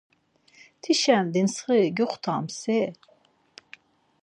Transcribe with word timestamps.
“Tişen 0.81 1.25
ditsxiri 1.33 1.89
gyuxtams 1.97 2.59
i?” 2.79 2.81